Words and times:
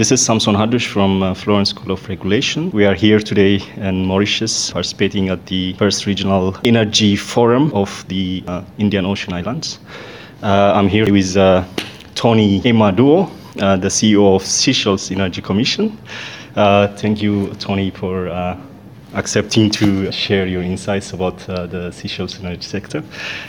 This 0.00 0.12
is 0.12 0.24
Samson 0.24 0.54
Hadush 0.54 0.86
from 0.86 1.24
uh, 1.24 1.34
Florence 1.34 1.70
School 1.70 1.90
of 1.90 2.08
Regulation. 2.08 2.70
We 2.70 2.86
are 2.86 2.94
here 2.94 3.18
today 3.18 3.58
in 3.78 4.06
Mauritius 4.06 4.70
participating 4.70 5.28
at 5.28 5.44
the 5.46 5.72
first 5.72 6.06
regional 6.06 6.56
energy 6.62 7.16
forum 7.16 7.72
of 7.74 8.06
the 8.06 8.44
uh, 8.46 8.62
Indian 8.78 9.04
Ocean 9.04 9.32
Islands. 9.32 9.80
Uh, 10.40 10.72
I'm 10.76 10.86
here 10.86 11.12
with 11.12 11.36
uh, 11.36 11.64
Tony 12.14 12.60
Imaduwa, 12.60 13.28
uh, 13.60 13.76
the 13.76 13.88
CEO 13.88 14.36
of 14.36 14.44
Seychelles 14.44 15.10
Energy 15.10 15.42
Commission. 15.42 15.98
Uh, 16.54 16.86
thank 16.96 17.20
you, 17.20 17.48
Tony, 17.54 17.90
for 17.90 18.28
accepting 19.14 19.68
to 19.68 20.12
share 20.12 20.46
your 20.46 20.62
insights 20.62 21.12
about 21.12 21.48
uh, 21.48 21.66
the 21.66 21.90
Seychelles 21.90 22.38
energy 22.38 22.62
sector. 22.62 23.02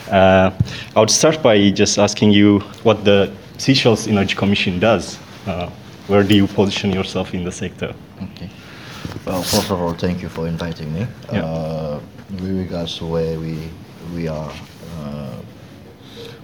Uh, 0.10 0.50
I 0.96 1.00
would 1.00 1.12
start 1.12 1.44
by 1.44 1.70
just 1.70 2.00
asking 2.00 2.32
you 2.32 2.62
what 2.82 3.06
the 3.06 3.32
Seychelles 3.60 4.08
Energy 4.08 4.36
Commission 4.36 4.80
does. 4.80 5.20
Uh, 5.46 5.70
where 6.10 6.24
do 6.24 6.36
you 6.36 6.48
position 6.48 6.92
yourself 6.92 7.34
in 7.34 7.44
the 7.44 7.52
sector? 7.52 7.94
Okay. 8.22 8.50
Well, 9.26 9.44
first 9.44 9.70
of 9.70 9.80
all, 9.80 9.94
thank 9.94 10.22
you 10.22 10.30
for 10.30 10.48
inviting 10.48 10.94
me. 10.94 11.08
Yeah. 11.32 11.46
Uh, 11.46 12.00
with 12.32 12.60
regards 12.60 12.98
to 12.98 13.06
where 13.06 13.40
we 13.40 13.70
we 14.16 14.28
are, 14.28 14.52
uh, 14.98 15.38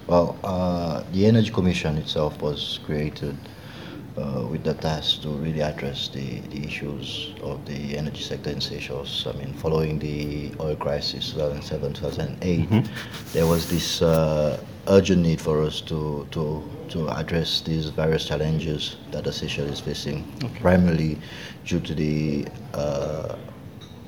well, 0.07 0.37
uh, 0.43 1.03
the 1.11 1.25
Energy 1.25 1.51
Commission 1.51 1.97
itself 1.97 2.41
was 2.41 2.79
created 2.85 3.35
uh, 4.17 4.45
with 4.49 4.63
the 4.63 4.73
task 4.75 5.23
to 5.23 5.29
really 5.29 5.61
address 5.61 6.09
the, 6.09 6.39
the 6.51 6.63
issues 6.63 7.33
of 7.41 7.65
the 7.65 7.97
energy 7.97 8.21
sector 8.21 8.51
in 8.51 8.61
Seychelles. 8.61 9.25
I 9.27 9.33
mean, 9.33 9.53
following 9.53 9.97
the 9.99 10.51
oil 10.59 10.75
crisis 10.75 11.31
2007 11.31 11.93
2008, 11.93 12.89
there 13.33 13.47
was 13.47 13.69
this 13.69 14.01
uh, 14.01 14.63
urgent 14.87 15.21
need 15.21 15.41
for 15.41 15.61
us 15.61 15.81
to, 15.81 16.27
to, 16.31 16.63
to 16.89 17.09
address 17.09 17.61
these 17.61 17.89
various 17.89 18.25
challenges 18.27 18.97
that 19.11 19.23
the 19.23 19.31
Seychelles 19.31 19.71
is 19.71 19.79
facing, 19.79 20.23
primarily 20.61 21.17
due 21.65 21.79
to 21.79 21.95
the 21.95 22.47
uh, 22.73 23.35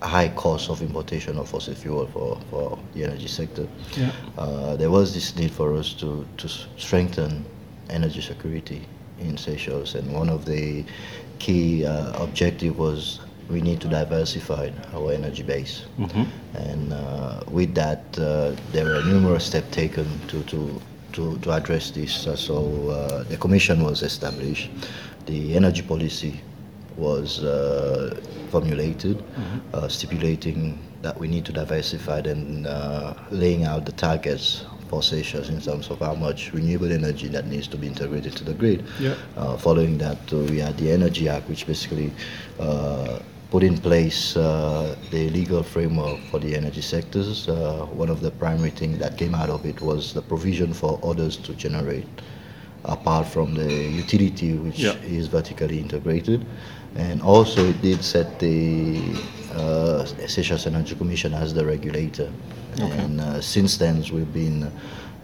high 0.01 0.29
cost 0.29 0.69
of 0.69 0.81
importation 0.81 1.37
of 1.37 1.49
fossil 1.49 1.73
fuel 1.73 2.07
for, 2.07 2.39
for 2.49 2.77
the 2.93 3.03
energy 3.03 3.27
sector. 3.27 3.67
Yeah. 3.95 4.11
Uh, 4.37 4.75
there 4.75 4.91
was 4.91 5.13
this 5.13 5.35
need 5.35 5.51
for 5.51 5.75
us 5.75 5.93
to, 5.95 6.27
to 6.37 6.47
strengthen 6.77 7.45
energy 7.89 8.21
security 8.21 8.85
in 9.19 9.37
Seychelles, 9.37 9.95
and 9.95 10.13
one 10.13 10.29
of 10.29 10.45
the 10.45 10.85
key 11.39 11.85
uh, 11.85 12.23
objective 12.23 12.77
was 12.77 13.19
we 13.49 13.61
need 13.61 13.79
to 13.81 13.87
diversify 13.87 14.71
our 14.93 15.11
energy 15.11 15.43
base. 15.43 15.85
And 16.53 16.93
uh, 16.93 17.41
with 17.49 17.73
that, 17.75 18.03
uh, 18.19 18.55
there 18.71 18.85
were 18.85 19.03
numerous 19.03 19.45
steps 19.45 19.69
taken 19.71 20.05
to, 20.27 20.43
to, 20.43 20.81
to, 21.13 21.37
to 21.39 21.51
address 21.51 21.91
this. 21.91 22.13
So 22.35 22.89
uh, 22.89 23.23
the 23.23 23.37
commission 23.37 23.83
was 23.83 24.01
established, 24.01 24.69
the 25.25 25.55
energy 25.55 25.81
policy 25.81 26.41
was 26.97 27.43
uh, 27.43 28.19
formulated, 28.49 29.23
uh, 29.73 29.87
stipulating 29.87 30.79
that 31.01 31.17
we 31.17 31.27
need 31.27 31.45
to 31.45 31.53
diversify 31.53 32.19
and 32.19 32.65
uh, 32.67 33.13
laying 33.29 33.63
out 33.65 33.85
the 33.85 33.91
targets 33.91 34.65
for 34.89 35.03
Seychelles 35.03 35.49
in 35.49 35.61
terms 35.61 35.89
of 35.89 35.99
how 35.99 36.15
much 36.15 36.53
renewable 36.53 36.91
energy 36.91 37.27
that 37.27 37.45
needs 37.45 37.67
to 37.67 37.77
be 37.77 37.87
integrated 37.87 38.35
to 38.37 38.43
the 38.43 38.53
grid. 38.53 38.85
Yeah. 38.99 39.15
Uh, 39.35 39.57
following 39.57 39.97
that, 39.99 40.31
we 40.31 40.59
had 40.59 40.77
the 40.77 40.91
Energy 40.91 41.29
Act, 41.29 41.47
which 41.49 41.67
basically 41.67 42.11
uh, 42.59 43.19
put 43.49 43.63
in 43.63 43.77
place 43.77 44.35
uh, 44.35 44.95
the 45.11 45.29
legal 45.29 45.63
framework 45.63 46.19
for 46.29 46.39
the 46.39 46.55
energy 46.55 46.81
sectors. 46.81 47.47
Uh, 47.47 47.85
one 47.93 48.09
of 48.09 48.19
the 48.21 48.31
primary 48.31 48.69
things 48.71 48.97
that 48.99 49.17
came 49.17 49.33
out 49.33 49.49
of 49.49 49.65
it 49.65 49.79
was 49.81 50.13
the 50.13 50.21
provision 50.21 50.73
for 50.73 50.99
others 51.03 51.37
to 51.37 51.53
generate 51.53 52.07
apart 52.85 53.25
from 53.27 53.53
the 53.53 53.73
utility 54.03 54.53
which 54.53 54.79
Yeah. 54.79 54.93
is 55.03 55.27
vertically 55.27 55.79
integrated. 55.79 56.45
And 56.95 57.21
also 57.21 57.65
it 57.69 57.81
did 57.81 58.03
set 58.03 58.39
the 58.39 59.01
uh, 59.53 60.05
Seychelles 60.27 60.67
Energy 60.67 60.95
Commission 60.95 61.33
as 61.33 61.53
the 61.53 61.65
regulator. 61.65 62.31
And 62.79 63.19
uh, 63.21 63.41
since 63.41 63.77
then 63.77 64.03
we've 64.13 64.31
been 64.33 64.71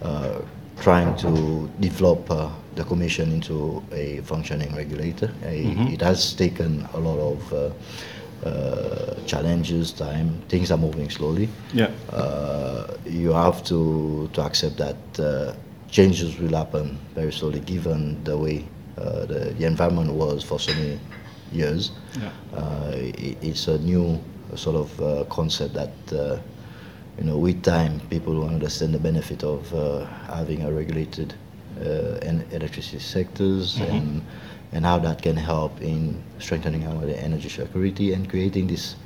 uh, 0.02 0.40
trying 0.80 1.14
to 1.18 1.70
develop 1.80 2.30
uh, 2.30 2.48
the 2.74 2.84
commission 2.84 3.30
into 3.32 3.82
a 3.92 4.20
functioning 4.22 4.74
regulator. 4.74 5.30
A- 5.44 5.92
It 5.92 6.00
has 6.02 6.32
taken 6.34 6.86
a 6.94 6.98
lot 6.98 7.18
of 7.18 7.52
uh, 7.52 7.70
uh, 8.44 9.14
challenges, 9.26 9.92
time. 9.92 10.40
Things 10.48 10.70
are 10.70 10.78
moving 10.78 11.10
slowly 11.10 11.48
Yeah. 11.72 11.90
uh, 12.12 12.86
you 13.06 13.32
have 13.32 13.62
to 13.64 14.28
to 14.32 14.42
accept 14.42 14.76
that 14.76 14.96
uh, 15.18 15.52
changes 15.90 16.38
will 16.38 16.56
happen 16.56 16.98
very 17.14 17.32
slowly, 17.32 17.60
given 17.60 18.22
the 18.24 18.36
way 18.36 18.64
uh, 18.98 19.26
the, 19.26 19.54
the 19.58 19.64
environment 19.66 20.12
was 20.12 20.42
for 20.44 20.58
so 20.60 20.72
many 20.74 20.98
years. 21.52 21.90
Yeah. 22.20 22.30
Uh, 22.52 22.92
i 22.96 23.36
it's 23.42 23.68
a 23.68 23.78
new 23.78 24.18
sort 24.56 24.76
of 24.76 25.00
uh, 25.00 25.24
concept 25.28 25.74
that. 25.74 25.94
Uh, 26.12 26.38
you 27.18 27.22
know, 27.22 27.38
with 27.38 27.62
time, 27.62 28.00
people 28.10 28.34
will 28.34 28.48
understand 28.48 28.92
the 28.92 28.98
benefit 28.98 29.44
of 29.44 29.72
uh, 29.72 30.04
having 30.26 30.62
a 30.64 30.72
regulated 30.72 31.32
uh, 31.80 32.18
electricity 32.50 32.98
sectors 32.98 33.78
and 33.78 34.20
and 34.74 34.84
how 34.84 34.98
that 34.98 35.22
can 35.22 35.36
help 35.36 35.80
in 35.80 36.22
strengthening 36.38 36.86
our 36.86 37.04
energy 37.04 37.48
security 37.48 38.12
and 38.12 38.28
creating 38.28 38.66
this 38.66 38.96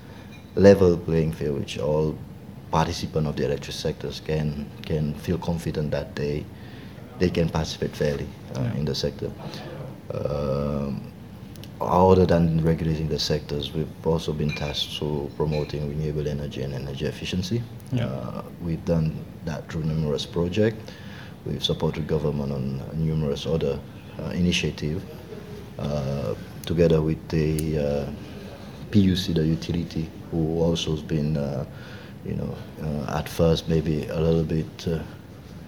level 0.55 0.97
playing 0.97 1.33
field, 1.33 1.61
which 1.61 1.79
all 1.79 2.17
participants 2.71 3.29
of 3.29 3.37
the 3.37 3.45
electric 3.45 3.75
sectors 3.77 4.21
can 4.21 4.67
can 4.83 5.15
feel 5.15 5.39
confident 5.39 5.91
that 5.91 6.17
they 6.17 6.45
they 7.19 7.31
can 7.31 7.49
participate 7.49 7.95
fairly 7.95 8.27
uh, 8.57 8.71
in 8.77 8.85
the 8.85 8.95
sector. 8.95 9.31
Um, 10.13 11.13
other 11.81 12.27
than 12.27 12.61
regulating 12.65 13.09
the 13.09 13.19
sectors, 13.19 13.73
we've 13.73 14.07
also 14.07 14.33
been 14.33 14.51
tasked 14.51 14.99
to 14.99 15.31
promoting 15.37 15.89
renewable 15.89 16.27
energy 16.27 16.63
and 16.63 16.75
energy 16.75 17.05
efficiency. 17.07 17.63
Yeah. 17.93 18.07
Uh, 18.07 18.43
we've 18.61 18.85
done 18.85 19.25
that 19.45 19.71
through 19.71 19.85
numerous 19.85 20.27
projects. 20.27 20.93
We've 21.47 21.63
supported 21.63 22.09
government 22.09 22.53
on 22.53 22.83
numerous 22.95 23.47
other 23.47 23.79
uh, 24.19 24.31
initiatives, 24.31 25.05
together 26.65 27.01
with 27.01 27.19
the 27.29 27.79
uh, 27.79 28.11
PUC, 28.91 29.35
the 29.35 29.45
utility, 29.47 30.09
who 30.31 30.61
also 30.61 30.91
has 30.93 31.03
been, 31.03 31.37
uh, 31.37 31.65
you 32.25 32.35
know, 32.35 32.55
uh, 32.83 33.17
at 33.19 33.29
first 33.29 33.69
maybe 33.69 34.07
a 34.09 34.21
little 34.21 34.45
bit, 34.45 34.87
uh, 34.89 34.99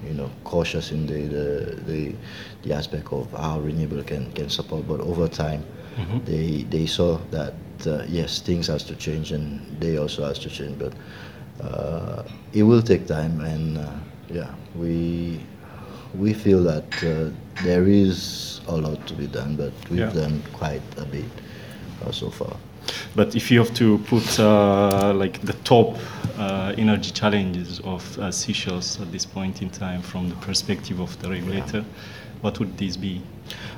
you 0.06 0.14
know, 0.14 0.30
cautious 0.44 0.92
in 0.92 1.06
the, 1.06 1.22
the, 1.28 1.74
the, 1.86 2.14
the 2.62 2.72
aspect 2.74 3.12
of 3.12 3.30
how 3.32 3.60
renewable 3.60 4.02
can, 4.02 4.30
can 4.32 4.48
support, 4.48 4.86
but 4.88 5.00
over 5.00 5.28
time, 5.28 5.64
they, 6.24 6.62
they 6.70 6.86
saw 6.86 7.18
that, 7.30 7.54
uh, 7.86 8.04
yes, 8.08 8.40
things 8.40 8.66
has 8.68 8.82
to 8.84 8.94
change 8.96 9.32
and 9.32 9.60
they 9.80 9.98
also 9.98 10.24
has 10.24 10.38
to 10.38 10.48
change, 10.50 10.78
but 10.78 10.92
uh, 11.64 12.22
it 12.52 12.62
will 12.62 12.82
take 12.82 13.06
time 13.06 13.40
and, 13.40 13.78
uh, 13.78 13.90
yeah, 14.30 14.50
we, 14.74 15.40
we 16.14 16.32
feel 16.34 16.62
that 16.64 17.04
uh, 17.04 17.30
there 17.64 17.86
is 17.86 18.60
a 18.68 18.76
lot 18.76 19.06
to 19.06 19.14
be 19.14 19.26
done, 19.26 19.56
but 19.56 19.72
we've 19.90 20.00
Yeah. 20.00 20.12
done 20.22 20.42
quite 20.52 20.82
a 20.98 21.04
bit 21.04 21.24
uh, 22.04 22.12
so 22.12 22.30
far. 22.30 22.56
But 23.14 23.34
if 23.36 23.50
you 23.50 23.58
have 23.60 23.72
to 23.74 23.98
put 23.98 24.38
uh, 24.40 25.12
like 25.14 25.40
the 25.42 25.52
top 25.64 25.96
uh, 26.38 26.72
energy 26.78 27.10
challenges 27.12 27.80
of 27.80 28.18
uh, 28.18 28.30
Seychelles 28.32 29.00
at 29.00 29.12
this 29.12 29.26
point 29.26 29.62
in 29.62 29.70
time 29.70 30.02
from 30.02 30.28
the 30.28 30.36
perspective 30.36 31.00
of 31.00 31.16
the 31.22 31.28
regulator, 31.30 31.84
what 32.40 32.58
would 32.58 32.76
these 32.78 32.96
be? 32.96 33.22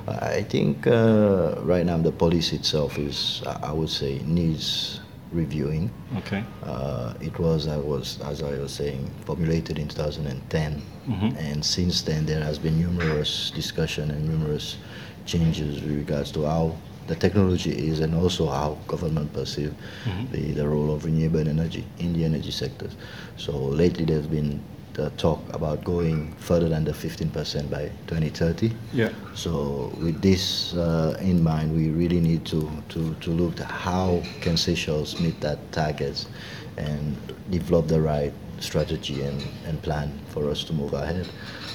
I 0.07 0.43
think 0.43 0.87
uh, 0.87 1.57
right 1.63 1.85
now 1.85 1.99
the 1.99 2.13
policy 2.13 2.57
itself 2.57 2.99
is, 2.99 3.43
I 3.63 3.73
would 3.73 3.91
say, 3.91 4.21
needs 4.25 5.01
reviewing. 5.33 5.91
Okay. 6.19 6.45
Uh, 6.63 7.15
it 7.21 7.39
was, 7.39 7.67
I 7.67 7.77
was, 7.77 8.21
as 8.25 8.43
I 8.43 8.51
was 8.59 8.73
saying, 8.73 9.11
formulated 9.25 9.79
in 9.79 9.89
2010, 9.89 10.83
and 11.39 11.65
since 11.65 12.03
then 12.03 12.27
there 12.27 12.43
has 12.43 12.59
been 12.59 12.79
numerous 12.79 13.51
discussion 13.51 14.11
and 14.11 14.29
numerous 14.29 14.77
changes 15.27 15.83
with 15.83 15.97
regards 15.97 16.31
to 16.33 16.45
how 16.45 16.77
the 17.09 17.17
technology 17.17 17.73
is 17.89 17.99
and 18.01 18.15
also 18.15 18.47
how 18.47 18.79
government 18.87 19.33
perceive 19.33 19.75
the, 20.31 20.53
the 20.53 20.67
role 20.69 20.95
of 20.95 21.05
renewable 21.05 21.49
energy 21.49 21.85
in 21.99 22.13
the 22.13 22.25
energy 22.25 22.51
sectors. 22.53 22.95
So 23.37 23.53
lately 23.57 24.05
there's 24.05 24.27
been 24.29 24.63
the 24.95 25.11
talk 25.11 25.41
about 25.55 25.83
going 25.85 26.33
further 26.35 26.69
than 26.69 26.85
the 26.85 26.93
15% 26.93 27.71
by 27.71 27.91
2030. 28.07 28.73
Yeah. 28.93 29.11
So 29.35 29.93
with 29.99 30.21
this 30.21 30.75
uh, 30.75 31.17
in 31.21 31.43
mind, 31.43 31.75
we 31.75 31.91
really 31.91 32.21
need 32.21 32.45
to, 32.47 32.71
to, 32.91 33.15
to 33.15 33.31
look 33.31 33.61
at 33.61 33.71
how 33.71 34.23
can 34.41 34.57
Seychelles 34.57 35.19
meet 35.21 35.41
that 35.41 35.59
targets 35.73 36.27
and 36.77 37.17
develop 37.51 37.89
the 37.89 38.01
right 38.01 38.33
strategy 38.61 39.23
and, 39.23 39.43
and 39.67 39.81
plan 39.83 40.13
for 40.29 40.49
us 40.49 40.65
to 40.65 40.73
move 40.73 40.93
ahead. 40.93 41.29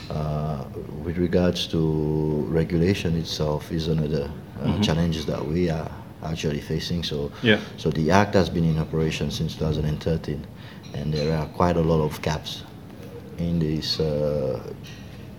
Uh, 0.09 0.63
with 1.03 1.17
regards 1.17 1.67
to 1.67 2.45
regulation 2.49 3.17
itself 3.17 3.71
is 3.71 3.87
another 3.87 4.31
uh, 4.61 4.79
challenges 4.81 5.25
that 5.25 5.45
we 5.45 5.69
are 5.69 5.89
actually 6.23 6.61
facing. 6.61 7.03
So, 7.03 7.31
Yeah. 7.43 7.59
so 7.77 7.89
the 7.89 8.09
Act 8.11 8.33
has 8.35 8.49
been 8.49 8.63
in 8.63 8.79
operation 8.79 9.31
since 9.31 9.55
2013, 9.55 10.45
and 10.93 11.13
there 11.13 11.37
are 11.37 11.45
quite 11.47 11.75
a 11.77 11.81
lot 11.81 12.01
of 12.01 12.21
gaps 12.21 12.63
in 13.37 13.59
this 13.59 13.99
uh, 13.99 14.59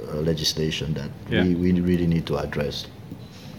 uh, 0.08 0.16
legislation 0.20 0.94
that 0.94 1.10
Yeah. 1.30 1.42
we, 1.44 1.54
we 1.54 1.80
really 1.80 2.06
need 2.06 2.26
to 2.26 2.38
address. 2.38 2.86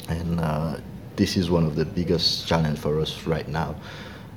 And 0.08 0.40
uh, 0.40 0.78
this 1.16 1.38
is 1.38 1.50
one 1.50 1.66
of 1.66 1.76
the 1.76 1.86
biggest 1.86 2.48
challenge 2.48 2.80
for 2.80 3.00
us 3.00 3.26
right 3.28 3.48
now 3.48 3.76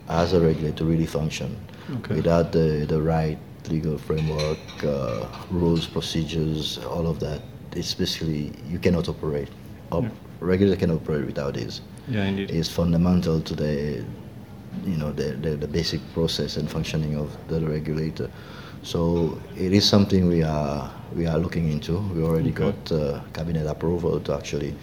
as 0.08 0.32
a 0.32 0.40
regulator 0.40 0.76
to 0.78 0.84
really 0.84 1.06
function. 1.06 1.56
Okay. 1.98 2.16
Without 2.16 2.52
the, 2.52 2.84
the 2.88 3.00
right 3.00 3.38
legal 3.68 3.96
framework, 3.98 4.58
uh, 4.84 5.26
rules, 5.50 5.86
procedures, 5.86 6.78
all 6.78 7.06
of 7.06 7.20
that, 7.20 7.40
it's 7.74 7.94
basically 7.94 8.52
you 8.68 8.78
cannot 8.78 9.08
operate. 9.08 9.48
Op- 9.90 10.04
Yeah. 10.04 10.10
Regulator 10.40 10.76
cannot 10.76 10.96
operate 11.02 11.24
without 11.26 11.54
this. 11.54 11.80
Yeah, 12.08 12.24
indeed. 12.24 12.50
It's 12.50 12.68
fundamental 12.68 13.40
to 13.40 13.54
the, 13.54 14.04
you 14.84 14.96
know, 14.96 15.12
the, 15.12 15.36
the, 15.40 15.50
the 15.56 15.68
basic 15.68 16.00
process 16.14 16.56
and 16.56 16.68
functioning 16.68 17.14
of 17.16 17.30
the 17.46 17.60
regulator. 17.60 18.28
So 18.82 19.38
it 19.56 19.72
is 19.72 19.84
something 19.88 20.28
we 20.28 20.42
are 20.42 20.90
we 21.14 21.26
are 21.26 21.38
looking 21.38 21.70
into. 21.70 21.98
We 22.14 22.22
already 22.22 22.50
Okay. 22.50 22.64
got 22.72 22.92
uh, 22.92 23.20
cabinet 23.32 23.66
approval 23.66 24.20
to 24.20 24.34
actually 24.34 24.74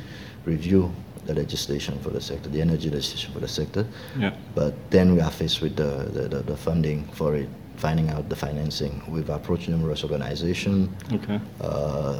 review 0.45 0.91
the 1.25 1.33
legislation 1.33 1.97
for 1.99 2.09
the 2.11 2.21
sector, 2.21 2.49
the 2.49 2.61
energy 2.61 2.89
legislation 2.89 3.33
for 3.33 3.39
the 3.39 3.47
sector. 3.47 3.85
Yeah. 4.17 4.33
But 4.55 4.73
then 4.89 5.13
we 5.15 5.21
are 5.21 5.31
faced 5.31 5.61
with 5.61 5.75
the, 5.75 6.07
the, 6.13 6.27
the, 6.27 6.41
the 6.43 6.57
funding 6.57 7.03
for 7.13 7.35
it, 7.35 7.49
finding 7.77 8.09
out 8.09 8.29
the 8.29 8.35
financing. 8.35 9.01
We've 9.07 9.29
approached 9.29 9.69
numerous 9.69 10.03
organizations. 10.03 10.89
Okay. 11.13 11.39
Uh, 11.61 12.19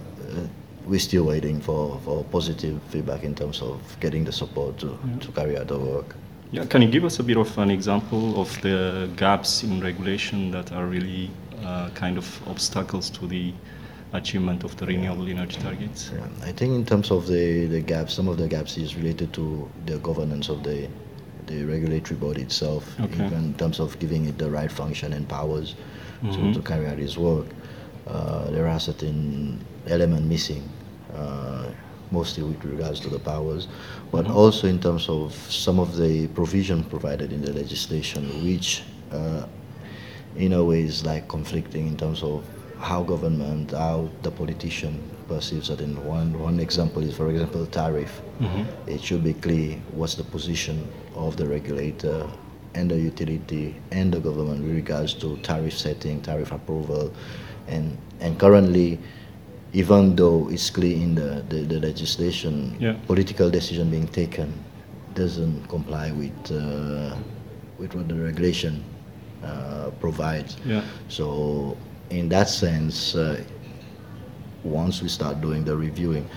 we're 0.86 1.00
still 1.00 1.24
waiting 1.26 1.62
for, 1.62 2.00
for 2.04 2.24
positive 2.26 2.82
feedback 2.90 3.24
in 3.24 3.36
terms 3.36 3.62
of 3.62 3.80
getting 4.00 4.26
the 4.26 4.32
support 4.32 4.78
to, 4.80 4.98
to 5.20 5.32
carry 5.32 5.58
out 5.58 5.68
the 5.68 5.78
work. 5.80 6.16
Yeah, 6.52 6.66
can 6.66 6.82
you 6.82 6.90
give 6.90 7.06
us 7.06 7.20
a 7.20 7.24
bit 7.24 7.38
of 7.38 7.56
an 7.60 7.70
example 7.70 8.42
of 8.42 8.60
the 8.62 9.08
gaps 9.16 9.64
in 9.64 9.82
regulation 9.82 10.50
that 10.52 10.72
are 10.72 10.86
really 10.88 11.30
uh, 11.49 11.49
kind 11.94 12.18
of 12.18 12.48
obstacles 12.48 13.10
to 13.12 13.28
the 13.28 13.54
achievement 14.14 14.64
of 14.64 14.76
the 14.78 14.86
renewable 14.86 15.28
energy 15.28 15.60
targets? 15.62 16.12
Yeah, 16.14 16.26
I 16.44 16.52
think 16.52 16.74
in 16.74 16.86
terms 16.86 17.12
of 17.12 17.28
the, 17.28 17.66
the 17.68 17.82
gaps, 17.82 18.14
some 18.14 18.28
of 18.28 18.38
the 18.38 18.48
gaps 18.48 18.78
is 18.78 18.96
related 18.96 19.34
to 19.34 19.70
the 19.86 19.98
governance 20.00 20.50
of 20.50 20.64
the 20.64 20.88
the 21.48 21.64
regulatory 21.66 22.16
body 22.20 22.44
itself, 22.44 22.84
Okay. 23.00 23.26
even 23.26 23.34
in 23.44 23.54
terms 23.56 23.80
of 23.80 23.98
giving 23.98 24.26
it 24.28 24.38
the 24.38 24.48
right 24.52 24.72
function 24.72 25.14
and 25.14 25.28
powers 25.28 25.74
Mhm. 26.24 26.34
to, 26.36 26.54
to 26.54 26.62
carry 26.68 26.86
out 26.86 27.00
its 27.00 27.18
work. 27.18 27.48
Uh, 28.08 28.52
there 28.52 28.68
are 28.68 28.80
certain 28.80 29.60
elements 29.88 30.28
missing, 30.30 30.64
uh, 31.16 31.66
mostly 32.12 32.44
with 32.44 32.64
regards 32.66 33.00
to 33.00 33.10
the 33.10 33.18
powers, 33.18 33.68
but 34.12 34.26
Mhm. 34.26 34.36
also 34.36 34.68
in 34.68 34.80
terms 34.80 35.10
of 35.10 35.34
some 35.50 35.80
of 35.80 35.98
the 35.98 36.28
provision 36.28 36.84
provided 36.84 37.34
in 37.34 37.42
the 37.42 37.52
legislation, 37.54 38.22
which 38.46 38.84
uh, 39.12 39.46
in 40.40 40.54
a 40.54 40.64
way 40.64 40.82
is 40.82 41.06
like 41.06 41.28
conflicting 41.28 41.88
in 41.88 41.98
terms 41.98 42.24
of 42.24 42.44
how 42.80 43.04
government, 43.04 43.72
how 43.72 44.10
the 44.24 44.32
politician 44.32 44.98
perceives. 45.28 45.70
And 45.70 45.98
one, 46.06 46.40
one 46.40 46.60
example 46.62 47.04
is, 47.04 47.14
for 47.16 47.30
example, 47.30 47.66
tariff. 47.68 48.22
Mhm. 48.40 48.66
It 48.88 49.02
should 49.04 49.24
be 49.24 49.34
clear 49.34 49.76
what's 49.92 50.16
the 50.16 50.24
position 50.24 50.88
of 51.14 51.36
the 51.36 51.46
regulator 51.46 52.26
and 52.74 52.90
the 52.90 52.98
utility 52.98 53.76
and 53.92 54.14
the 54.14 54.20
government 54.22 54.64
with 54.64 54.74
regards 54.76 55.14
to 55.16 55.36
tariff 55.44 55.78
setting, 55.78 56.22
tariff 56.22 56.52
approval. 56.54 57.12
And, 57.68 57.98
and 58.22 58.40
currently, 58.40 58.98
even 59.74 60.16
though 60.16 60.48
it's 60.50 60.70
clear 60.70 60.96
in 60.96 61.16
the, 61.16 61.44
the, 61.50 61.64
the 61.66 61.80
legislation, 61.82 62.78
Yeah. 62.80 62.94
political 63.08 63.50
decision 63.52 63.90
being 63.92 64.08
taken 64.08 64.54
doesn't 65.16 65.68
comply 65.68 66.12
with, 66.12 66.32
uh, 66.52 67.14
with 67.78 67.94
what 67.94 68.08
the 68.08 68.16
regulation 68.16 68.84
uh, 69.44 69.92
provides. 70.00 70.58
Yeah. 70.66 70.84
So, 71.08 71.78
in 72.10 72.30
that 72.30 72.50
sense, 72.50 73.16
uh, 73.16 73.44
once 74.64 75.02
we 75.02 75.10
start 75.10 75.42
doing 75.42 75.64
the 75.64 75.76
reviewing, 75.76 76.28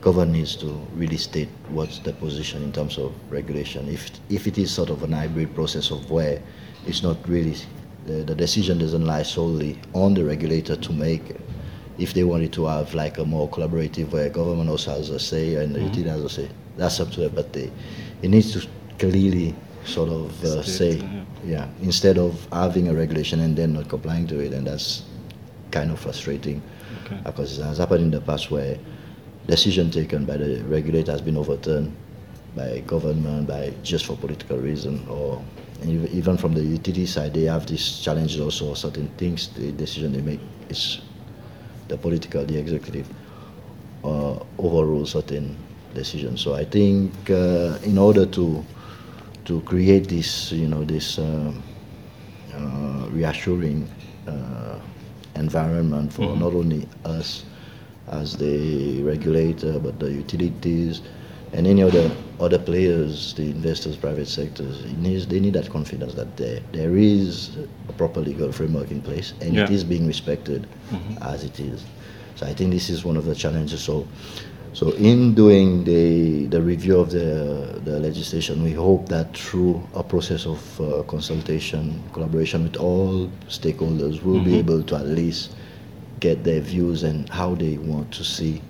government 0.00 0.32
needs 0.32 0.56
to 0.56 0.66
really 0.94 1.16
state 1.16 1.48
what's 1.68 1.98
the 2.00 2.12
position 2.12 2.62
in 2.62 2.72
terms 2.72 2.98
of 2.98 3.12
regulation. 3.30 3.88
If 3.88 4.10
if 4.28 4.46
it 4.46 4.58
is 4.58 4.70
sort 4.70 4.90
of 4.90 5.02
an 5.02 5.12
hybrid 5.12 5.54
process 5.54 5.90
of 5.90 6.10
where 6.10 6.40
it's 6.86 7.02
not 7.02 7.16
really 7.28 7.54
the, 8.08 8.24
the 8.24 8.34
decision 8.34 8.78
doesn't 8.78 9.04
lie 9.04 9.22
solely 9.22 9.78
on 9.92 10.14
the 10.14 10.24
regulator 10.24 10.76
to 10.76 10.92
make. 10.92 11.36
If 11.98 12.14
they 12.14 12.24
wanted 12.24 12.52
to 12.54 12.66
have 12.66 12.94
like 12.94 13.18
a 13.18 13.24
more 13.24 13.48
collaborative 13.50 14.10
where 14.12 14.28
government 14.30 14.70
also 14.70 14.92
has 14.92 15.10
a 15.10 15.18
say 15.18 15.56
and 15.56 15.74
the 15.74 15.80
utility 15.80 16.08
has 16.08 16.24
a 16.24 16.28
say, 16.28 16.48
that's 16.76 17.00
up 17.00 17.10
to 17.12 17.20
them. 17.20 17.32
But 17.34 17.52
they, 17.52 17.70
it 18.22 18.28
needs 18.28 18.52
to 18.52 18.66
clearly 18.98 19.54
sort 19.84 20.10
of 20.10 20.44
uh, 20.44 20.62
say, 20.62 21.00
uh, 21.00 21.24
yeah, 21.44 21.68
instead 21.82 22.18
of 22.18 22.46
having 22.52 22.88
a 22.88 22.94
regulation 22.94 23.40
and 23.40 23.56
then 23.56 23.72
not 23.72 23.88
complying 23.88 24.26
to 24.28 24.38
it, 24.40 24.52
and 24.52 24.66
that's 24.66 25.04
kind 25.70 25.90
of 25.90 25.98
frustrating. 25.98 26.62
Okay. 27.04 27.20
because 27.24 27.58
it 27.58 27.64
has 27.64 27.78
happened 27.78 28.02
in 28.02 28.10
the 28.10 28.20
past 28.20 28.50
where 28.50 28.76
decision 29.46 29.90
taken 29.90 30.24
by 30.24 30.36
the 30.36 30.62
regulator 30.64 31.10
has 31.10 31.22
been 31.22 31.36
overturned 31.36 31.94
by 32.54 32.80
government 32.80 33.48
by 33.48 33.72
just 33.82 34.06
for 34.06 34.16
political 34.16 34.58
reason 34.58 35.06
or 35.08 35.42
even 35.84 36.36
from 36.36 36.52
the 36.54 36.60
utility 36.62 37.06
side 37.06 37.32
they 37.32 37.44
have 37.44 37.66
these 37.66 38.00
challenges 38.00 38.40
also 38.40 38.74
certain 38.74 39.08
things 39.16 39.48
the 39.54 39.72
decision 39.72 40.12
they 40.12 40.20
make 40.20 40.40
is 40.68 41.00
the 41.88 41.96
political 41.96 42.44
the 42.44 42.56
executive 42.58 43.08
uh, 44.04 44.38
overrule 44.58 45.06
certain 45.06 45.56
decisions. 45.94 46.40
So 46.42 46.54
i 46.54 46.64
think 46.64 47.12
uh, 47.30 47.78
in 47.82 47.96
order 47.96 48.26
to 48.26 48.64
to 49.48 49.60
create 49.62 50.08
this 50.08 50.52
you 50.52 50.68
know 50.68 50.84
this 50.84 51.18
um, 51.18 51.62
uh, 52.54 53.08
reassuring 53.10 53.88
uh, 54.28 54.78
environment 55.36 56.12
for 56.12 56.26
Mhm. 56.28 56.38
not 56.44 56.52
only 56.54 56.86
us 57.04 57.44
as 58.10 58.36
the 58.36 59.02
regulator, 59.02 59.78
but 59.78 59.98
the 59.98 60.10
utilities 60.10 61.00
and 61.52 61.66
any 61.66 61.82
other 61.82 62.10
other 62.40 62.58
players, 62.58 63.34
the 63.34 63.42
investors, 63.50 63.96
private 63.96 64.28
sectors. 64.28 64.84
It 64.84 64.98
needs, 64.98 65.26
they 65.26 65.40
need 65.40 65.54
that 65.54 65.68
confidence 65.70 66.14
that 66.14 66.36
there 66.36 66.60
there 66.72 66.94
is 66.96 67.56
a 67.88 67.92
proper 67.92 68.20
legal 68.20 68.52
framework 68.52 68.90
in 68.90 69.00
place 69.00 69.32
and 69.40 69.50
it 69.56 69.68
Yeah. 69.70 69.76
is 69.76 69.82
being 69.84 70.06
respected 70.06 70.66
Mhm. 70.92 71.16
as 71.32 71.42
it 71.44 71.58
is. 71.58 71.80
So 72.36 72.46
I 72.46 72.52
think 72.54 72.68
this 72.72 72.88
is 72.90 73.04
one 73.04 73.16
of 73.16 73.24
the 73.24 73.34
challenges. 73.34 73.80
So. 73.80 74.06
So 74.78 74.92
in 74.92 75.34
doing 75.34 75.82
the, 75.82 76.46
the 76.46 76.62
review 76.62 77.00
of 77.00 77.10
the, 77.10 77.80
the 77.84 77.98
legislation, 77.98 78.62
we 78.62 78.70
hope 78.70 79.08
that 79.08 79.36
through 79.36 79.82
a 79.92 80.04
process 80.04 80.46
of 80.46 80.80
uh, 80.80 81.02
consultation, 81.08 82.00
collaboration 82.12 82.62
with 82.62 82.76
all 82.76 83.28
stakeholders, 83.48 84.22
we'll 84.22 84.38
be 84.44 84.52
Mhm. 84.52 84.58
able 84.60 84.82
to 84.84 84.94
at 84.94 85.06
least 85.08 85.50
get 86.20 86.44
their 86.44 86.60
views 86.60 87.02
and 87.02 87.28
how 87.28 87.56
they 87.56 87.76
want 87.78 88.12
to 88.12 88.22
see 88.22 88.62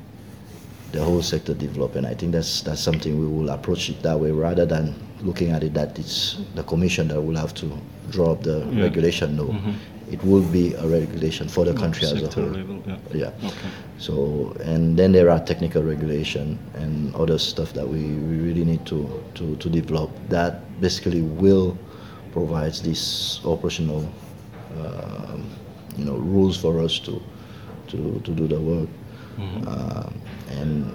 the 0.92 1.04
whole 1.04 1.20
sector 1.20 1.52
develop. 1.52 1.94
And 1.94 2.06
I 2.06 2.14
think 2.14 2.32
that's 2.32 2.62
that's 2.62 2.80
something 2.80 3.20
we 3.20 3.26
will 3.26 3.50
approach 3.50 3.90
it 3.90 4.00
that 4.02 4.18
way 4.18 4.30
rather 4.30 4.64
than 4.64 4.94
looking 5.22 5.50
at 5.50 5.62
it 5.62 5.74
that 5.74 5.98
it's 5.98 6.38
the 6.54 6.62
commission 6.62 7.08
that 7.08 7.20
will 7.20 7.36
have 7.36 7.52
to 7.56 7.66
draw 8.10 8.32
up 8.32 8.42
the 8.44 8.64
Yeah. 8.72 8.80
regulation. 8.84 9.36
No, 9.36 9.44
Mhm. 9.52 9.74
It 10.10 10.22
will 10.24 10.42
be 10.42 10.74
a 10.74 10.86
regulation 10.86 11.48
for 11.48 11.64
the 11.64 11.74
country 11.74 12.06
as 12.06 12.22
a 12.22 12.28
whole. 12.30 12.44
level, 12.44 12.82
yeah. 12.86 12.98
Yeah. 13.12 13.26
Okay. 13.48 13.70
So, 13.98 14.56
and 14.64 14.96
then 14.96 15.12
there 15.12 15.30
are 15.30 15.40
technical 15.40 15.82
regulation 15.82 16.58
and 16.74 17.14
other 17.14 17.38
stuff 17.38 17.72
that 17.74 17.86
we, 17.86 17.98
we 17.98 18.36
really 18.38 18.64
need 18.64 18.86
to, 18.86 19.22
to, 19.34 19.56
to 19.56 19.68
develop 19.68 20.10
that 20.28 20.80
basically 20.80 21.22
will 21.22 21.76
provide 22.32 22.74
these 22.74 23.40
operational, 23.44 24.08
um, 24.80 25.44
you 25.96 26.04
know, 26.04 26.16
rules 26.16 26.56
for 26.56 26.80
us 26.80 26.98
to, 27.00 27.20
to, 27.88 28.20
to 28.24 28.30
do 28.32 28.46
the 28.48 28.60
work. 28.60 28.88
Mhm. 29.38 29.66
Um, 29.66 30.14
and 30.50 30.94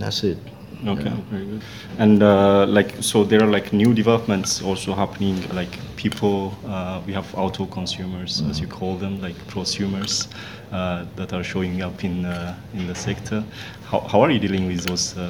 that's 0.00 0.22
it. 0.24 0.38
Okay, 0.86 1.04
Yeah. 1.04 1.16
very 1.30 1.44
good. 1.46 1.62
And 1.98 2.22
uh, 2.22 2.66
like, 2.66 2.94
so 3.00 3.24
there 3.24 3.42
are 3.42 3.50
like 3.50 3.72
new 3.72 3.94
developments 3.94 4.62
also 4.62 4.92
happening. 4.94 5.36
Like 5.54 5.78
people, 5.96 6.52
uh, 6.66 7.00
we 7.06 7.12
have 7.14 7.34
auto 7.34 7.66
consumers, 7.66 8.42
as 8.50 8.60
you 8.60 8.66
call 8.66 8.96
them, 8.96 9.20
like 9.20 9.36
prosumers, 9.48 10.28
uh, 10.72 11.04
that 11.16 11.32
are 11.32 11.44
showing 11.44 11.82
up 11.82 12.04
in 12.04 12.24
uh, 12.26 12.54
in 12.74 12.86
the 12.86 12.94
sector. 12.94 13.42
How, 13.90 14.00
how 14.00 14.20
are 14.20 14.30
you 14.30 14.38
dealing 14.40 14.66
with 14.66 14.84
those 14.86 15.16
uh, 15.16 15.22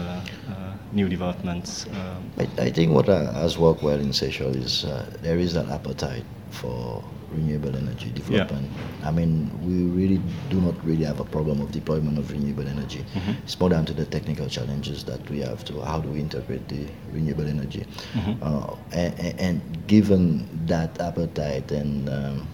uh, 0.50 0.72
new 0.92 1.08
developments? 1.08 1.86
Um, 1.86 2.30
I, 2.38 2.62
I 2.66 2.70
think 2.70 2.92
what 2.92 3.08
uh, 3.08 3.32
has 3.34 3.56
worked 3.58 3.82
well 3.82 4.00
in 4.00 4.12
Seychelles 4.12 4.56
is 4.56 4.84
uh, 4.84 5.06
there 5.22 5.38
is 5.38 5.54
an 5.56 5.70
appetite 5.70 6.24
for 6.50 7.04
renewable 7.34 7.74
energy 7.76 8.10
development. 8.14 8.68
I 9.04 9.10
mean, 9.10 9.50
we 9.66 9.84
really 10.00 10.20
do 10.50 10.60
not 10.60 10.74
really 10.84 11.04
have 11.04 11.20
a 11.20 11.24
problem 11.24 11.60
of 11.60 11.70
deployment 11.72 12.18
of 12.18 12.30
renewable 12.30 12.66
energy. 12.68 13.04
Mhm. 13.14 13.36
It's 13.44 13.58
more 13.60 13.70
down 13.70 13.84
to 13.86 13.92
the 13.94 14.04
technical 14.06 14.48
challenges 14.48 15.04
that 15.04 15.20
we 15.30 15.40
have 15.40 15.64
to 15.66 15.80
how 15.82 16.00
do 16.00 16.08
we 16.10 16.20
integrate 16.20 16.66
the 16.68 16.86
renewable 17.12 17.46
energy. 17.46 17.84
Mhm. 18.14 18.36
Uh, 18.42 18.74
and, 18.92 19.40
and- 19.40 19.60
given 19.86 20.48
that 20.66 20.98
appetite 21.00 21.70
and 21.70 22.08
um, 22.08 22.46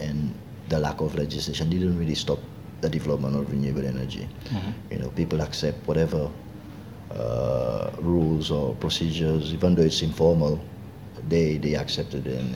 and 0.00 0.32
the 0.70 0.78
lack 0.78 1.00
of 1.02 1.14
legislation 1.14 1.68
didn't 1.68 1.98
really 1.98 2.14
stop 2.14 2.38
the 2.80 2.88
development 2.88 3.36
of 3.36 3.50
renewable 3.50 3.84
energy. 3.84 4.26
Mhm. 4.48 4.72
You 4.92 4.98
know, 5.00 5.08
people 5.10 5.40
accept 5.42 5.86
whatever 5.86 6.30
uh, 7.14 7.90
rules 8.00 8.50
or 8.50 8.74
procedures, 8.76 9.52
even 9.52 9.74
though 9.74 9.82
it's 9.82 10.02
informal, 10.02 10.60
they 11.28 11.58
they 11.58 11.74
accept 11.74 12.14
it, 12.14 12.26
and, 12.26 12.54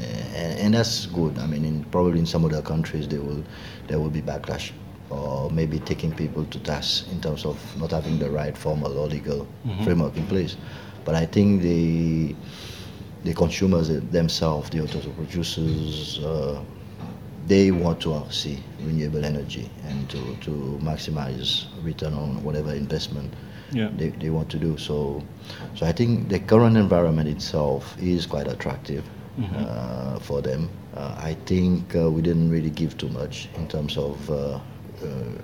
and 0.59 0.75
that's 0.75 1.07
good. 1.07 1.39
I 1.39 1.47
mean, 1.47 1.65
in, 1.65 1.85
probably 1.85 2.19
in 2.19 2.27
some 2.27 2.45
other 2.45 2.63
countries, 2.63 3.07
they 3.09 3.19
will 3.19 3.43
there 3.89 3.99
will 3.99 4.11
be 4.11 4.23
backlash, 4.23 4.73
or 5.11 5.51
maybe 5.51 5.79
taking 5.81 6.13
people 6.13 6.45
to 6.47 6.59
task 6.61 7.07
in 7.13 7.21
terms 7.21 7.45
of 7.45 7.57
not 7.79 7.91
having 7.91 8.19
the 8.19 8.31
right 8.31 8.57
formal 8.57 8.97
or 8.99 9.09
legal 9.09 9.47
Mhm. 9.67 9.85
framework 9.85 10.17
in 10.17 10.27
place. 10.27 10.57
But 11.05 11.15
I 11.15 11.27
think 11.27 11.63
the 11.63 12.35
the 13.25 13.35
consumers 13.35 13.89
themselves, 14.11 14.71
the 14.71 14.81
auto 14.83 14.99
producers, 15.11 16.19
uh, 16.25 16.61
they 17.47 17.71
want 17.71 18.01
to 18.01 18.23
see 18.31 18.59
renewable 18.81 19.25
energy 19.25 19.69
and 19.89 20.09
to, 20.11 20.19
to 20.41 20.51
maximize 20.83 21.67
return 21.83 22.15
on 22.15 22.43
whatever 22.43 22.73
investment 22.73 23.33
Yeah. 23.73 23.89
they, 23.97 24.11
they 24.11 24.31
want 24.31 24.51
to 24.51 24.59
do. 24.59 24.77
So, 24.79 25.23
so 25.75 25.87
I 25.87 25.93
think 25.93 26.29
the 26.29 26.39
current 26.41 26.77
environment 26.77 27.29
itself 27.29 27.97
is 28.01 28.27
quite 28.27 28.47
attractive 28.49 29.05
uh, 29.57 30.19
for 30.21 30.43
them. 30.43 30.69
Uh, 30.95 31.15
I 31.19 31.35
think 31.47 31.97
uh, 31.97 32.11
we 32.11 32.21
didn't 32.23 32.51
really 32.51 32.71
give 32.71 32.97
too 32.99 33.09
much 33.09 33.49
in 33.57 33.67
terms 33.67 33.97
of 33.97 34.31
uh, 34.31 34.35
uh, 34.35 34.61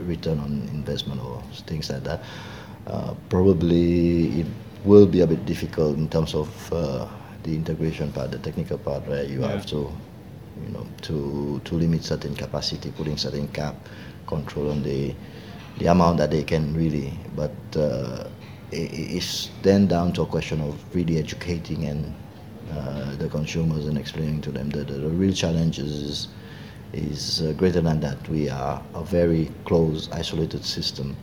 return 0.01 0.39
on 0.41 0.69
investment 0.75 1.21
or 1.23 1.43
things 1.67 1.89
like 1.91 2.05
that. 2.05 2.21
Uh, 2.87 3.15
probably 3.29 4.41
it 4.41 4.47
will 4.85 5.07
be 5.07 5.21
a 5.21 5.27
bit 5.27 5.45
difficult 5.47 5.97
in 5.97 6.09
terms 6.09 6.35
of 6.35 6.73
uh, 6.73 7.07
the 7.45 7.55
integration 7.55 8.13
part, 8.13 8.31
the 8.31 8.39
technical 8.39 8.79
part, 8.79 9.07
where 9.09 9.25
you 9.25 9.41
Yeah. 9.41 9.53
have 9.53 9.67
to 9.67 9.91
you 10.67 10.73
know, 10.73 10.87
to 11.03 11.61
to 11.65 11.75
limit 11.77 12.05
certain 12.05 12.35
capacity, 12.35 12.91
putting 12.91 13.17
certain 13.17 13.49
cap 13.49 13.75
control 14.27 14.71
on 14.71 14.83
the 14.83 15.15
the 15.79 15.87
amount 15.87 16.19
that 16.19 16.31
they 16.31 16.43
can 16.43 16.75
really. 16.75 17.13
But 17.37 17.55
uh, 17.77 18.29
it's 18.71 19.51
then 19.63 19.87
down 19.87 20.13
to 20.15 20.23
a 20.23 20.27
question 20.27 20.61
of 20.61 20.77
really 20.95 21.19
educating 21.19 21.85
and 21.85 22.15
uh, 22.71 23.17
the 23.17 23.29
consumers 23.29 23.87
and 23.87 23.97
explaining 23.97 24.43
to 24.43 24.51
them 24.51 24.69
that 24.71 24.89
the, 24.89 24.95
the 24.95 25.09
real 25.09 25.33
challenge 25.33 25.79
is 25.79 26.29
is 26.93 27.43
uh, 27.43 27.53
greater 27.53 27.83
than 27.83 28.01
that. 28.01 28.29
We 28.29 28.49
are 28.49 28.83
a 28.95 29.05
very 29.05 29.51
close, 29.65 30.09
isolated 30.13 30.65
system, 30.65 31.17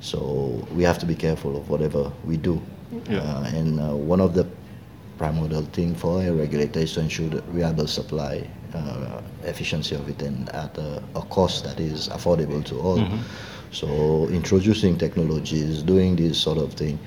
so 0.00 0.66
we 0.74 0.82
have 0.84 0.98
to 0.98 1.06
be 1.06 1.14
careful 1.14 1.56
of 1.56 1.70
whatever 1.70 2.12
we 2.24 2.36
do. 2.36 2.60
Yeah. 3.08 3.18
Uh, 3.18 3.44
and 3.54 3.80
uh, 3.80 3.94
one 3.94 4.20
of 4.20 4.34
the 4.34 4.46
primordial 5.18 5.62
thing 5.72 5.94
for 5.94 6.22
a 6.22 6.32
regulator 6.32 6.80
is 6.80 6.92
to 6.94 7.00
ensure 7.00 7.28
the 7.28 7.42
reliable 7.52 7.86
supply, 7.86 8.48
uh, 8.74 9.20
efficiency 9.44 9.94
of 9.94 10.08
it, 10.08 10.22
and 10.22 10.48
at 10.50 10.76
a, 10.78 11.02
a 11.14 11.22
cost 11.22 11.64
that 11.64 11.80
is 11.80 12.08
affordable 12.08 12.64
to 12.64 12.78
all. 12.80 12.98
So 13.70 14.28
introducing 14.28 14.96
technologies, 14.98 15.82
doing 15.82 16.16
this 16.16 16.38
sort 16.38 16.58
of 16.58 16.72
thing, 16.72 16.98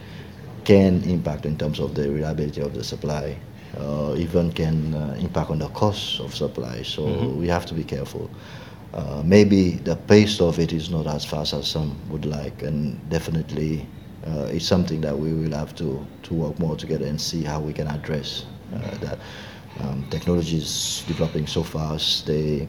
can 0.64 1.04
impact 1.04 1.46
in 1.46 1.58
terms 1.58 1.80
of 1.80 1.96
the 1.96 2.10
reliability 2.10 2.62
of 2.62 2.74
the 2.74 2.84
supply, 2.84 3.36
uh, 3.78 4.16
even 4.18 4.52
can 4.52 4.94
uh, 4.94 5.16
impact 5.20 5.50
on 5.50 5.60
the 5.60 5.68
cost 5.70 6.20
of 6.20 6.36
supply. 6.36 6.84
So 6.84 7.30
we 7.30 7.48
have 7.48 7.66
to 7.68 7.74
be 7.74 7.84
careful. 7.84 8.30
Uh, 8.94 9.22
maybe 9.26 9.72
the 9.72 9.96
pace 9.96 10.42
of 10.42 10.60
it 10.60 10.74
is 10.74 10.90
not 10.90 11.08
as 11.08 11.26
fast 11.26 11.54
as 11.54 11.68
some 11.68 11.96
would 12.10 12.26
like, 12.26 12.62
and 12.62 13.00
definitely 13.10 13.88
uh, 14.28 14.50
it's 14.52 14.66
something 14.68 15.02
that 15.02 15.18
we 15.18 15.34
will 15.34 15.56
have 15.58 15.74
to, 15.76 16.06
to 16.24 16.34
work 16.34 16.60
more 16.60 16.76
together 16.76 17.06
and 17.06 17.20
see 17.20 17.44
how 17.44 17.60
we 17.60 17.74
can 17.74 17.88
address 17.88 18.46
uh, 18.76 18.98
that. 18.98 19.20
Um, 19.80 20.06
technology 20.10 20.58
is 20.58 21.04
developing 21.08 21.48
so 21.48 21.64
fast. 21.64 22.28
They, 22.28 22.68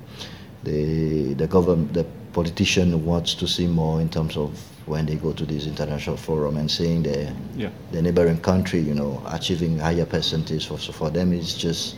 the 0.62 1.34
the 1.34 1.48
government, 1.48 1.92
the 1.92 2.06
politician 2.32 3.04
wants 3.04 3.34
to 3.34 3.46
see 3.46 3.66
more 3.66 4.00
in 4.00 4.08
terms 4.08 4.36
of 4.36 4.50
when 4.86 5.06
they 5.06 5.14
go 5.16 5.32
to 5.32 5.44
this 5.46 5.66
international 5.66 6.16
forum 6.16 6.56
and 6.56 6.70
seeing 6.70 7.02
the 7.02 7.32
Yeah. 7.56 7.70
the 7.92 8.02
neighboring 8.02 8.38
country, 8.40 8.80
you 8.80 8.94
know, 8.94 9.22
achieving 9.26 9.78
higher 9.78 10.06
percentages. 10.06 10.64
For, 10.66 10.78
so 10.78 10.92
for 10.92 11.10
them, 11.10 11.32
it's 11.32 11.54
just, 11.54 11.96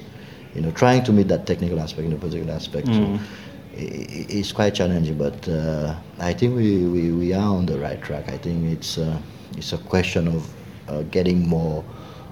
you 0.55 0.61
know, 0.61 0.71
trying 0.73 1.03
to 1.05 1.13
meet 1.13 1.29
that 1.29 1.47
technical 1.47 1.81
aspect 1.81 2.11
the 2.11 2.17
political 2.17 2.51
aspect. 2.51 2.87
So 2.89 2.93
i- 2.93 3.81
i- 3.81 4.27
it's 4.39 4.53
quite 4.53 4.75
challenging, 4.75 5.17
but 5.17 5.49
uh, 5.49 5.95
I 6.19 6.33
think 6.35 6.57
we, 6.57 6.85
we, 6.87 7.11
we 7.13 7.33
are 7.33 7.55
on 7.59 7.67
the 7.67 7.79
right 7.79 8.01
track. 8.03 8.29
I 8.29 8.37
think 8.39 8.71
it's 8.73 8.99
uh, 8.99 9.17
it's 9.57 9.73
a 9.73 9.79
question 9.79 10.29
of 10.29 10.43
uh, 10.89 11.03
getting 11.11 11.49
more 11.49 11.83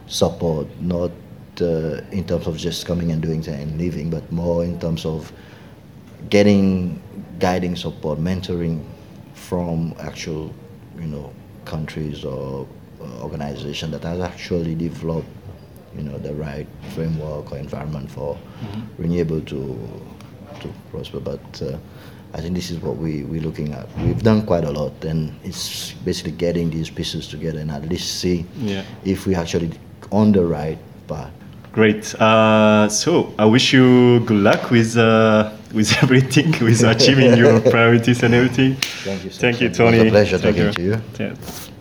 support, 0.07 0.67
not 0.81 1.11
uh, 1.61 2.01
in 2.13 2.25
terms 2.25 2.47
of 2.47 2.57
just 2.59 2.85
coming 2.87 3.13
and 3.13 3.23
doing 3.23 3.47
and 3.49 3.79
leaving, 3.79 4.11
but 4.11 4.31
more 4.33 4.65
in 4.65 4.79
terms 4.79 5.05
of 5.07 5.33
getting 6.31 7.01
guiding 7.43 7.75
support, 7.75 8.21
mentoring 8.21 8.85
from 9.35 9.93
actual, 9.99 10.55
you 10.97 11.07
know, 11.09 11.33
countries 11.65 12.25
or 12.25 12.67
uh, 13.01 13.21
organization 13.23 13.91
that 13.91 14.05
has 14.05 14.21
actually 14.21 14.77
developed, 14.77 15.27
you 15.97 16.05
know, 16.05 16.17
the 16.19 16.33
right 16.35 16.69
framework 16.95 17.51
or 17.51 17.59
environment 17.59 18.09
for 18.11 18.39
renewable 18.97 19.41
to 19.41 19.61
to 20.61 20.69
prosper. 20.93 21.19
But 21.19 21.43
uh, 21.63 21.79
I 22.33 22.41
think 22.41 22.55
this 22.55 22.71
is 22.71 22.79
what 22.79 22.97
we 22.97 23.25
we're 23.25 23.43
looking 23.43 23.75
at. 23.75 23.87
We've 23.99 24.23
done 24.23 24.47
quite 24.47 24.63
a 24.65 24.71
lot, 24.71 25.05
and 25.05 25.35
it's 25.43 25.93
basically 26.05 26.33
getting 26.39 26.71
these 26.71 26.91
pieces 26.91 27.27
together 27.27 27.59
and 27.59 27.71
at 27.73 27.89
least 27.89 28.21
see 28.23 28.47
Yeah. 28.63 28.85
if 29.05 29.27
we 29.27 29.35
actually 29.35 29.71
on 30.13 30.31
the 30.31 30.45
right 30.47 30.79
path. 31.09 31.33
Great. 31.73 32.15
Uh, 32.21 32.87
so 32.89 33.35
I 33.39 33.47
wish 33.47 33.73
you 33.73 34.21
good 34.31 34.43
luck 34.45 34.71
with 34.71 34.97
uh, 34.97 35.51
with 35.73 35.93
everything, 36.03 36.53
with 36.65 36.83
achieving 36.83 37.37
your 37.37 37.61
priorities 37.75 38.23
and 38.23 38.35
everything. 38.35 38.75
Thank 39.05 39.25
you. 39.25 39.31
so 39.31 39.41
Thank 39.41 39.61
you, 39.61 39.69
much. 39.69 39.79
It 39.79 39.85
was 39.85 40.03
a 40.03 40.11
pleasure 40.11 40.39
Thank 40.39 40.57
talking 40.57 40.75
to 40.75 40.83
you. 40.83 41.03
Yeah. 41.19 41.72